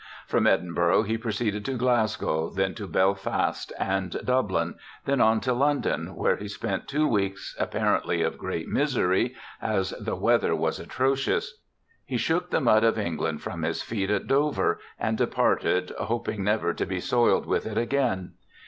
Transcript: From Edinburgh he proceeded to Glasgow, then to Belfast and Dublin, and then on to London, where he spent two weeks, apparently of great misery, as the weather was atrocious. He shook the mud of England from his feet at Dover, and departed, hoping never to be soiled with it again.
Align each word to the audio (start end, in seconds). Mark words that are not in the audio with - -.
From 0.25 0.47
Edinburgh 0.47 1.03
he 1.03 1.15
proceeded 1.15 1.63
to 1.65 1.77
Glasgow, 1.77 2.49
then 2.49 2.73
to 2.73 2.87
Belfast 2.87 3.71
and 3.77 4.17
Dublin, 4.25 4.69
and 4.69 4.75
then 5.05 5.21
on 5.21 5.39
to 5.41 5.53
London, 5.53 6.15
where 6.15 6.37
he 6.37 6.47
spent 6.47 6.87
two 6.87 7.07
weeks, 7.07 7.55
apparently 7.59 8.23
of 8.23 8.39
great 8.39 8.67
misery, 8.67 9.35
as 9.61 9.91
the 9.99 10.15
weather 10.15 10.55
was 10.55 10.79
atrocious. 10.79 11.53
He 12.03 12.17
shook 12.17 12.49
the 12.49 12.61
mud 12.61 12.83
of 12.83 12.97
England 12.97 13.43
from 13.43 13.61
his 13.61 13.83
feet 13.83 14.09
at 14.09 14.25
Dover, 14.25 14.79
and 14.99 15.19
departed, 15.19 15.93
hoping 15.99 16.43
never 16.43 16.73
to 16.73 16.85
be 16.87 16.99
soiled 16.99 17.45
with 17.45 17.67
it 17.67 17.77
again. 17.77 18.31